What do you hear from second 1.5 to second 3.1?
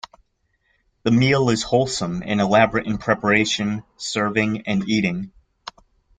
is wholesome and elaborate in